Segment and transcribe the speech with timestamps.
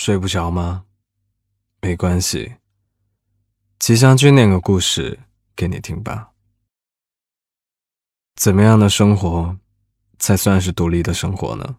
[0.00, 0.84] 睡不着吗？
[1.82, 2.54] 没关系，
[3.80, 5.18] 吉祥君念个故事
[5.56, 6.30] 给你听吧。
[8.36, 9.58] 怎么样的生活
[10.16, 11.78] 才算是独立的生活呢？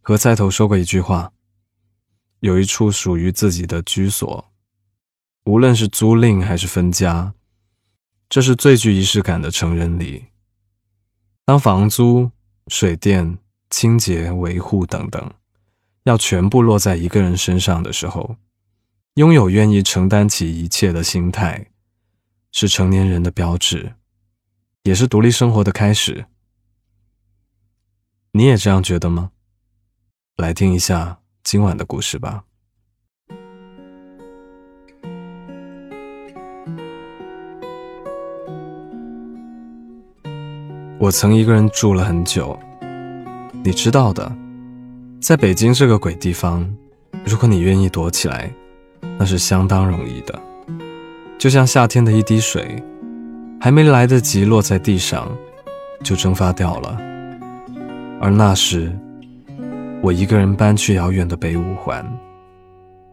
[0.00, 1.34] 何菜头说过一句话
[2.40, 4.50] ：“有一处属于自己的居所，
[5.44, 7.34] 无论是租赁还是分家，
[8.30, 10.28] 这是最具仪式感的成人礼。
[11.44, 12.30] 当房租、
[12.68, 13.38] 水电、
[13.68, 15.32] 清洁、维护等等。”
[16.04, 18.36] 要全部落在一个人身上的时候，
[19.14, 21.66] 拥有愿意承担起一切的心态，
[22.52, 23.94] 是成年人的标志，
[24.84, 26.26] 也是独立生活的开始。
[28.32, 29.32] 你也这样觉得吗？
[30.36, 32.44] 来听一下今晚的故事吧。
[40.98, 42.58] 我曾一个人住了很久，
[43.64, 44.39] 你知道的。
[45.20, 46.66] 在北京这个鬼地方，
[47.26, 48.50] 如果你愿意躲起来，
[49.18, 50.40] 那是相当容易的。
[51.38, 52.82] 就像夏天的一滴水，
[53.60, 55.30] 还没来得及落在地上，
[56.02, 56.96] 就蒸发掉了。
[58.18, 58.90] 而那时，
[60.00, 62.02] 我一个人搬去遥远的北五环，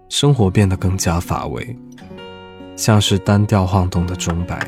[0.08, 1.78] 生活变得更加乏味，
[2.78, 4.66] 像是单调晃动的钟摆。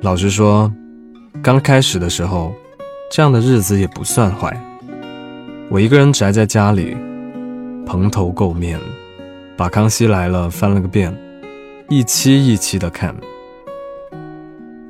[0.00, 0.72] 老实说，
[1.42, 2.54] 刚开始的时候。
[3.16, 4.60] 这样的日子也不算坏。
[5.70, 6.96] 我一个人宅在家里，
[7.86, 8.76] 蓬头垢面，
[9.56, 11.16] 把《康熙来了》翻了个遍，
[11.88, 13.14] 一期一期的看。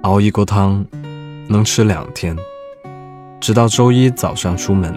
[0.04, 0.86] 熬一锅汤，
[1.48, 2.34] 能吃两天，
[3.42, 4.94] 直到周一早上出门，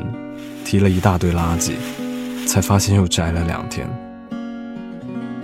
[0.63, 1.73] 提了一大堆垃圾，
[2.47, 3.85] 才发现又宅了两天。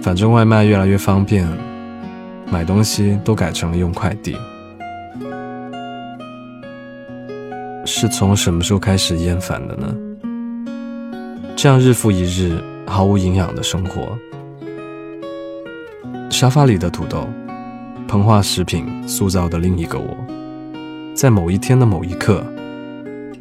[0.01, 1.45] 反正外卖越来越方便，
[2.49, 4.37] 买东西都改成了用快递。
[7.95, 9.95] 是从什么时候开始厌烦的呢？
[11.55, 14.17] 这样日复一日毫无营养的生活，
[16.31, 17.29] 沙发里的土豆，
[18.07, 20.17] 膨化食品塑造的另一个我，
[21.13, 22.43] 在某一天的某一刻，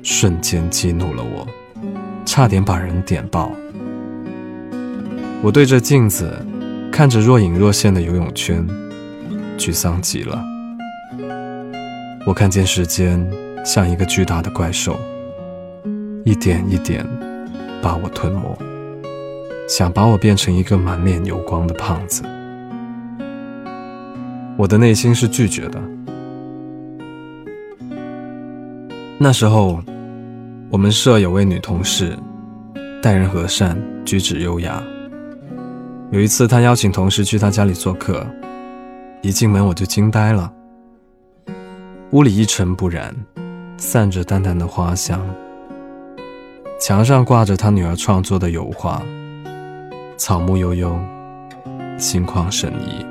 [0.02, 1.46] 瞬间激怒了我，
[2.26, 3.50] 差点把人点爆。
[5.40, 6.30] 我对着镜子，
[6.92, 8.68] 看着若隐若现的游泳圈，
[9.56, 10.44] 沮丧极了。
[12.26, 13.41] 我看见时间。
[13.64, 14.98] 像一个巨大的怪兽，
[16.24, 17.06] 一点一点
[17.80, 18.58] 把我吞没，
[19.68, 22.22] 想把我变成一个满脸油光的胖子。
[24.56, 25.80] 我的内心是拒绝的。
[29.18, 29.80] 那时候，
[30.68, 32.18] 我们社有位女同事，
[33.00, 34.82] 待人和善，举止优雅。
[36.10, 38.26] 有一次，她邀请同事去她家里做客，
[39.22, 40.52] 一进门我就惊呆了，
[42.10, 43.14] 屋里一尘不染。
[43.84, 45.20] 散着淡淡的花香，
[46.80, 49.02] 墙上挂着他女儿创作的油画，
[50.16, 50.96] 草木悠悠，
[51.98, 53.04] 心旷神怡。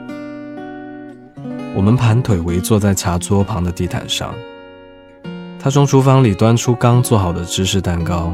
[1.75, 4.33] 我们盘腿围坐在茶桌旁的地毯上，
[5.59, 8.33] 他从厨房里端出刚做好的芝士蛋糕。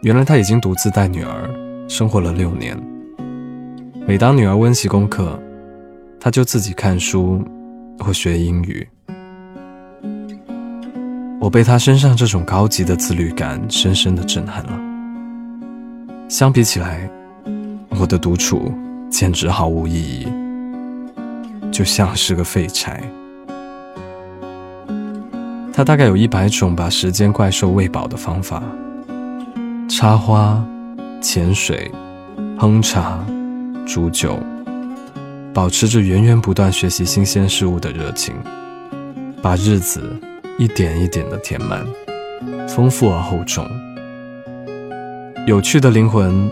[0.00, 2.74] 原来他已经独自带女儿生活了六年，
[4.06, 5.38] 每当女儿温习功课，
[6.18, 7.44] 他就自己看书
[7.98, 8.88] 或学英语。
[11.46, 16.28] 我被他身上这种高级的自律感深深的震撼了。
[16.28, 17.08] 相比起来，
[17.90, 18.74] 我的独处
[19.08, 20.26] 简直毫无意义，
[21.70, 23.00] 就像是个废柴。
[25.72, 28.60] 他大概有一百种把时间怪兽喂饱的方法：
[29.88, 30.60] 插花、
[31.20, 31.88] 潜水、
[32.58, 33.24] 烹茶、
[33.86, 34.36] 煮酒，
[35.54, 38.34] 保持着源源不断学习新鲜事物的热情，
[39.40, 40.12] 把日子。
[40.58, 41.86] 一点一点的填满，
[42.66, 43.68] 丰富而厚重。
[45.46, 46.50] 有趣的灵魂，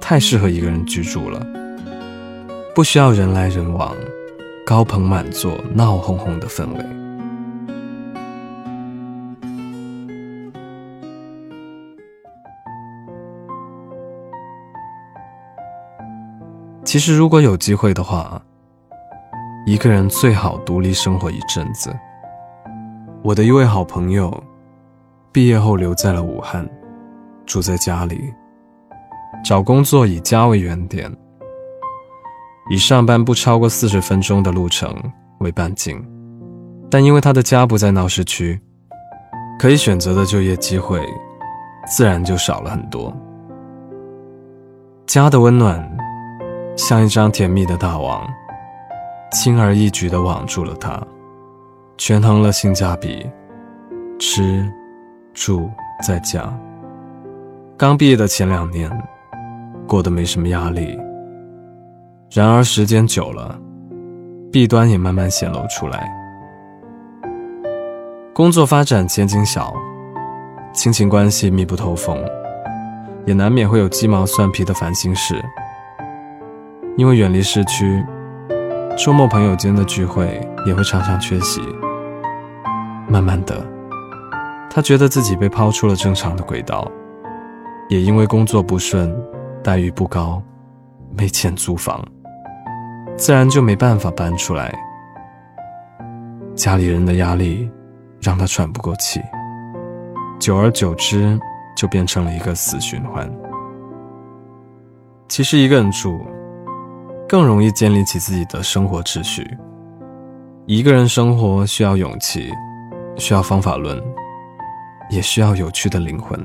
[0.00, 1.40] 太适合一个人居住了。
[2.74, 3.94] 不需要人来人往，
[4.66, 6.84] 高朋满座、闹哄哄的氛围。
[16.84, 18.42] 其实，如果有机会的话，
[19.66, 21.96] 一个人最好独立生活一阵子。
[23.26, 24.32] 我的一位好朋友，
[25.32, 26.64] 毕业后留在了武汉，
[27.44, 28.32] 住在家里，
[29.44, 31.12] 找工作以家为原点，
[32.70, 34.94] 以上班不超过四十分钟的路程
[35.40, 36.00] 为半径，
[36.88, 38.60] 但因为他的家不在闹市区，
[39.58, 41.04] 可以选择的就业机会，
[41.88, 43.12] 自然就少了很多。
[45.04, 45.84] 家的温暖，
[46.76, 48.24] 像一张甜蜜的大网，
[49.32, 51.04] 轻而易举地网住了他。
[51.98, 53.26] 权衡了性价比，
[54.18, 54.70] 吃、
[55.32, 55.70] 住
[56.06, 56.52] 在家，
[57.76, 58.90] 刚毕业的前两年，
[59.88, 60.98] 过得没什么压力。
[62.30, 63.58] 然而时间久了，
[64.52, 66.06] 弊端也慢慢显露出来。
[68.34, 69.74] 工作发展前景小，
[70.74, 72.22] 亲情关系密不透风，
[73.24, 75.42] 也难免会有鸡毛蒜皮的烦心事。
[76.98, 78.04] 因为远离市区，
[78.98, 81.62] 周末朋友间的聚会也会常常缺席。
[83.08, 83.64] 慢慢的，
[84.68, 86.90] 他觉得自己被抛出了正常的轨道。
[87.88, 89.16] 也因为工作不顺，
[89.62, 90.42] 待遇不高，
[91.16, 92.04] 没钱租房，
[93.16, 94.76] 自然就没办法搬出来。
[96.56, 97.70] 家里人的压力
[98.20, 99.20] 让他喘不过气，
[100.40, 101.38] 久而久之
[101.76, 103.30] 就变成了一个死循环。
[105.28, 106.18] 其实一个人住，
[107.28, 109.46] 更容易建立起自己的生活秩序。
[110.66, 112.52] 一个人生活需要勇气，
[113.16, 114.02] 需要方法论，
[115.10, 116.38] 也需要有趣的灵魂。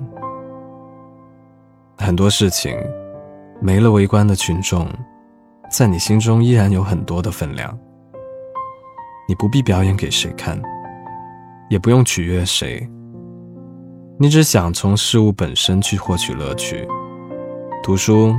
[1.98, 2.76] 很多事情，
[3.60, 4.88] 没了围观的群众，
[5.70, 7.78] 在你心中依然有很多的分量。
[9.28, 10.60] 你不必表演给谁看，
[11.70, 12.90] 也不用取悦谁。
[14.18, 16.88] 你只想从事物本身去获取乐趣。
[17.84, 18.36] 读书、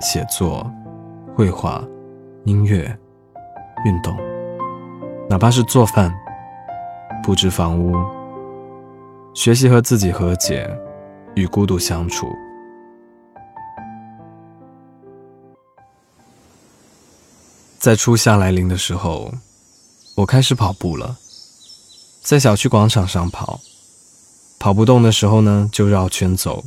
[0.00, 0.70] 写作、
[1.34, 1.82] 绘画、
[2.44, 2.82] 音乐、
[3.84, 4.16] 运动，
[5.28, 6.14] 哪怕是做饭、
[7.26, 7.92] 布置房屋，
[9.34, 10.70] 学习和自己和解，
[11.34, 12.28] 与孤独相处。
[17.80, 19.34] 在初夏来临的时候，
[20.14, 21.16] 我开始跑步了，
[22.22, 23.58] 在小区广场上跑，
[24.60, 26.62] 跑不动的时候呢，就绕圈走。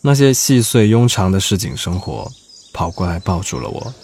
[0.00, 2.32] 那些细碎庸长的市井生活，
[2.72, 3.94] 跑过来抱住了我。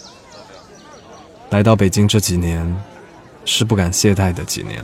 [1.49, 2.63] 来到北京这几年，
[3.47, 4.83] 是不敢懈怠的几年，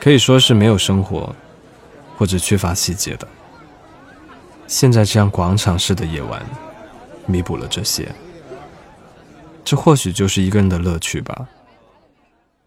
[0.00, 1.36] 可以说是没有生活，
[2.16, 3.28] 或者缺乏细节的。
[4.66, 6.42] 现在这样广场式的夜晚，
[7.26, 8.10] 弥补了这些。
[9.62, 11.46] 这或许就是一个人的乐趣吧。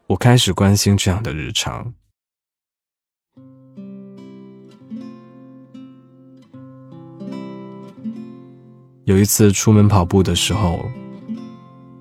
[0.06, 1.92] 我开始关心这样的日常。
[9.06, 10.86] 有一次出门跑步的时候，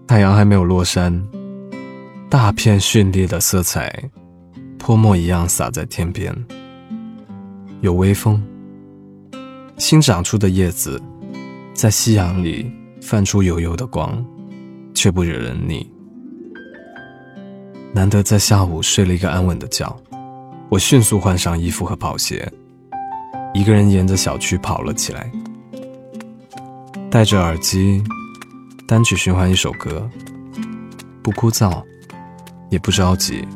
[0.07, 1.27] 太阳还没有落山，
[2.33, 3.93] 大片绚丽的色彩，
[4.79, 6.35] 泼墨一样洒在天边。
[7.83, 8.43] 有微风，
[9.77, 10.99] 新长出的叶子
[11.75, 14.25] 在夕阳里泛出油油的光。
[14.95, 15.87] 却不惹人腻。
[17.93, 19.95] 难得在下午睡了一个安稳的觉，
[20.71, 22.51] 我迅速换上衣服和跑鞋，
[23.53, 25.31] 一个人沿着小区跑了起来，
[27.11, 28.03] 戴着耳机，
[28.87, 30.09] 单曲循环一首歌，
[31.23, 31.83] 不枯燥，
[32.73, 33.47] 也不着急，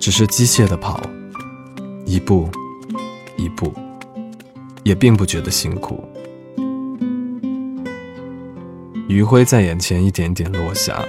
[0.00, 1.00] 只是机械的跑，
[2.04, 2.50] 一步
[3.36, 3.72] 一步，
[4.82, 6.02] 也并不觉得辛苦。
[9.06, 11.04] 余晖在眼前一点点落下，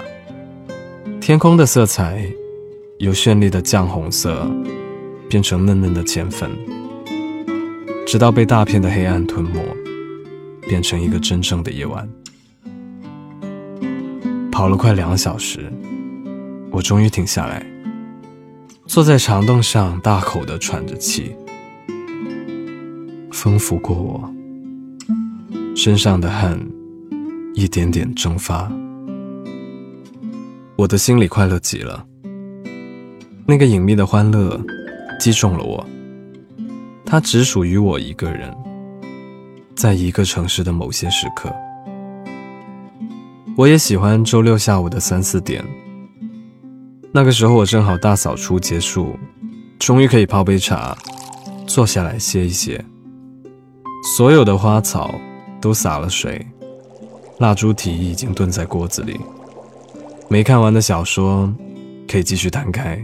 [1.19, 2.23] 天空的色彩
[2.99, 4.47] 由绚丽的绛红色
[5.27, 6.51] 变成嫩嫩的浅粉，
[8.05, 9.59] 直到被大片的黑暗吞没，
[10.67, 12.07] 变成一个真正的夜晚。
[14.51, 15.73] 跑了快两小时，
[16.75, 17.65] 我终于停下来，
[18.85, 21.33] 坐在长凳上，大口的喘着气。
[23.31, 24.29] 风拂过我
[25.73, 26.59] 身上的汗。
[27.53, 28.69] 一点点蒸发，
[30.75, 32.05] 我的心里快乐极了。
[33.47, 34.61] 那个隐秘的欢乐
[35.17, 35.87] 击中了我，
[37.05, 38.53] 它只属于我一个人，
[39.73, 41.49] 在一个城市的某些时刻。
[43.55, 45.63] 我也喜欢周六下午的三四点，
[47.15, 49.17] 那个时候我正好大扫除结束，
[49.79, 50.93] 终于可以泡杯茶，
[51.65, 52.83] 坐下来歇一歇。
[54.17, 55.15] 所有的花草
[55.61, 56.45] 都洒了水。
[57.37, 59.17] 蜡烛体已经炖在锅子里，
[60.27, 61.49] 没看完的小说
[62.05, 63.01] 可以继续摊开。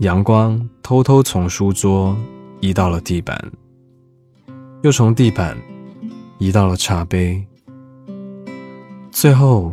[0.00, 2.14] 阳光偷偷从书桌
[2.60, 3.42] 移到了地板，
[4.82, 5.56] 又从地板
[6.36, 7.42] 移到了茶杯，
[9.10, 9.72] 最后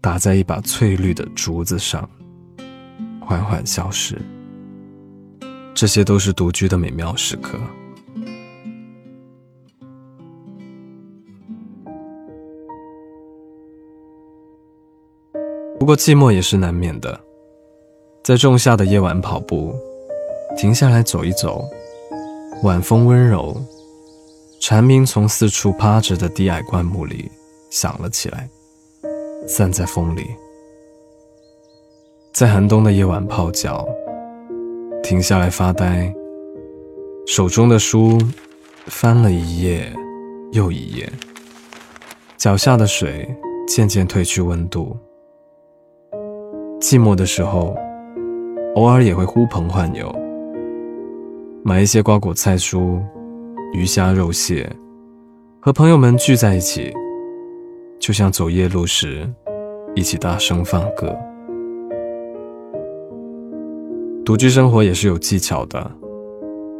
[0.00, 2.08] 打在一把翠绿的竹子上，
[3.20, 4.20] 缓缓消失。
[5.74, 7.58] 这些都是独居的美妙时刻。
[15.78, 17.18] 不过寂寞也是难免的，
[18.22, 19.74] 在仲夏的夜晚跑步，
[20.56, 21.64] 停下来走一走，
[22.62, 23.56] 晚风温柔，
[24.60, 27.30] 蝉鸣从四处趴着的低矮灌木里
[27.70, 28.48] 响了起来，
[29.46, 30.22] 散在风里。
[32.32, 33.86] 在寒冬的夜晚泡脚，
[35.02, 36.12] 停下来发呆，
[37.26, 38.18] 手中的书
[38.86, 39.92] 翻了一页
[40.52, 41.10] 又一页，
[42.36, 43.28] 脚下的水
[43.66, 44.96] 渐渐褪去温度。
[46.80, 47.76] 寂寞的时候，
[48.76, 50.14] 偶尔也会呼朋唤友，
[51.62, 52.98] 买一些瓜果菜蔬、
[53.74, 54.70] 鱼虾肉蟹，
[55.60, 56.90] 和朋友们聚在一起，
[58.00, 59.28] 就像走夜路时
[59.94, 61.14] 一起大声放歌。
[64.24, 65.90] 独居生活也是有技巧的。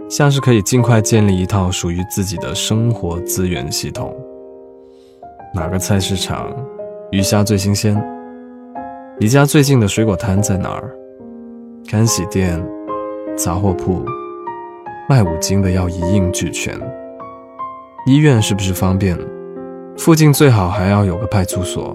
[0.09, 4.13] 像是可以尽快建立一套属于自己的生活资源系统。
[5.55, 6.53] 哪个菜市场
[7.13, 8.03] 鱼虾最新鲜？
[9.21, 10.93] 离家最近的水果摊在哪儿？
[11.89, 12.61] 干洗店、
[13.37, 14.05] 杂货铺，
[15.09, 16.77] 卖五金的要一应俱全。
[18.07, 19.17] 医院是不是方便？
[19.97, 21.95] 附近最好还要有个派出所。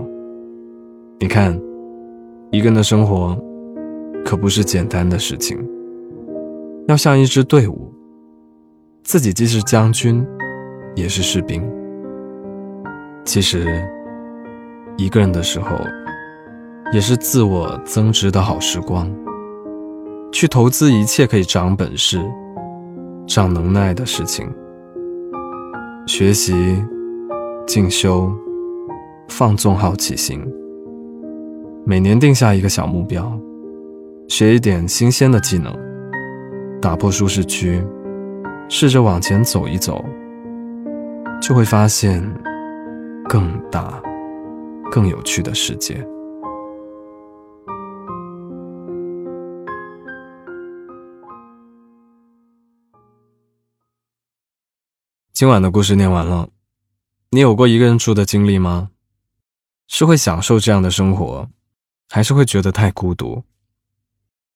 [1.20, 1.60] 你看，
[2.52, 3.36] 一个人的生活
[4.24, 5.58] 可不是简单的事情，
[6.88, 7.92] 要像一支队伍。
[9.04, 10.26] 自己既是将军，
[10.96, 11.64] 也是士兵。
[13.24, 13.66] 其实，
[14.98, 15.76] 一个人的时候，
[16.92, 19.12] 也是自我增值的好时光。
[20.32, 22.20] 去投资一切可以长本事、
[23.26, 24.52] 长能耐的事情，
[26.08, 26.54] 学习、
[27.68, 28.32] 进修、
[29.28, 30.42] 放纵好奇心。
[31.86, 33.38] 每年定下一个小目标，
[34.28, 35.76] 学一点新鲜的技能，
[36.82, 37.84] 打破舒适区。
[38.68, 40.04] 试着往前走一走，
[41.40, 42.20] 就会发现
[43.30, 44.02] 更大、
[44.90, 46.04] 更有趣的世界。
[55.32, 56.50] 今晚的故事念完了，
[57.36, 58.92] 你有过一个人住的经历吗？
[59.88, 61.50] 是会享受这样的生活，
[62.10, 63.44] 还是会觉得太孤独？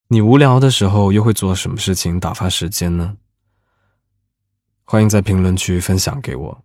[0.08, 3.18] 你无聊的时候又会做什么事情打发时间呢？
[4.86, 6.64] 欢迎在评论区分享给我。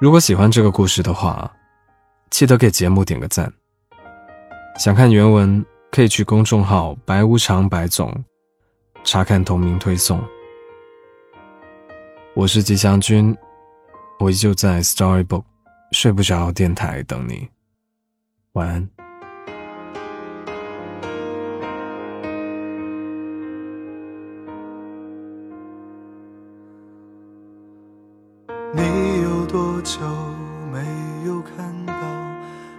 [0.00, 1.54] 如果喜欢这个故事的话，
[2.30, 3.52] 记得给节目点个赞。
[4.80, 8.12] 想看原文，可以去公众号“白无常白总”
[9.06, 10.20] 查看同名推送。
[12.34, 13.36] 我是吉祥君，
[14.18, 15.44] 我依旧在 Storybook
[15.92, 17.48] 睡不着电台等你。
[18.52, 18.88] 晚安。
[28.72, 30.00] 你有多久
[30.72, 30.78] 没
[31.26, 31.92] 有看到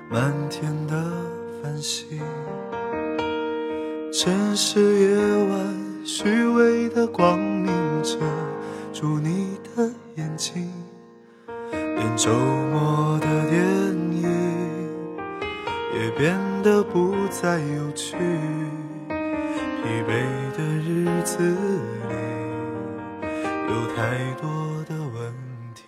[0.10, 1.12] 满天的
[1.62, 2.20] 繁星？
[4.12, 8.18] 城市夜晚虚伪的光明遮
[8.94, 10.72] 住你的眼睛，
[12.06, 12.32] 连周
[12.72, 13.60] 末的电
[14.14, 14.30] 影
[15.96, 18.16] 也变得不再有趣。
[19.08, 20.12] 疲惫
[20.56, 22.16] 的日子里
[23.68, 24.48] 有太多
[24.88, 25.34] 的问
[25.74, 25.82] 题。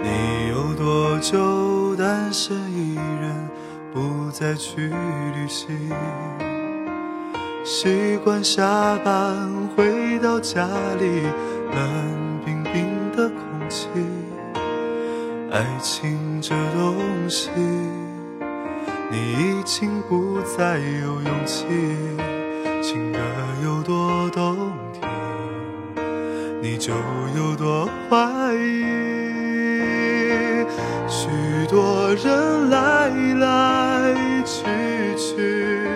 [0.00, 3.48] 你有多久单身一人，
[3.92, 5.68] 不再去旅行？
[7.64, 10.66] 习惯下班回到家
[10.98, 11.22] 里，
[11.72, 12.27] 冷
[15.58, 17.50] 爱情这东西，
[19.10, 21.66] 你已经不再有勇气。
[22.80, 23.18] 情歌
[23.64, 25.02] 有多动听，
[26.62, 26.94] 你就
[27.36, 28.84] 有多怀疑。
[31.08, 31.28] 许
[31.68, 33.08] 多人来
[33.40, 34.62] 来去
[35.16, 35.88] 去，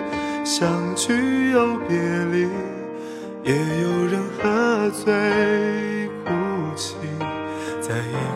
[0.44, 1.96] 相聚又别
[2.32, 2.48] 离，
[3.44, 3.54] 也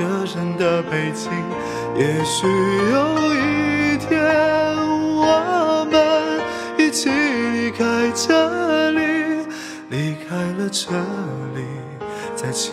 [0.00, 1.30] 个人的北京。
[1.94, 4.18] 也许有一天，
[5.20, 6.40] 我们
[6.78, 9.44] 一起离开这里，
[9.90, 10.90] 离开了这
[11.54, 11.62] 里，
[12.34, 12.72] 再见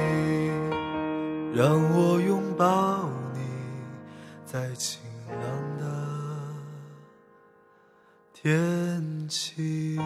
[1.53, 3.41] 让我拥抱你，
[4.45, 5.85] 在晴朗的
[8.33, 9.97] 天气。